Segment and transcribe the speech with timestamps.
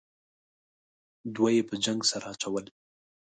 [1.35, 2.65] دوه یې په جنگ سره اچول.